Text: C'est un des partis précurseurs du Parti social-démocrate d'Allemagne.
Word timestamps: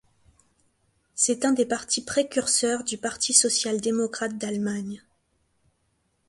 C'est 1.13 1.45
un 1.45 1.51
des 1.51 1.67
partis 1.67 2.03
précurseurs 2.03 2.83
du 2.83 2.97
Parti 2.97 3.33
social-démocrate 3.33 4.35
d'Allemagne. 4.35 5.03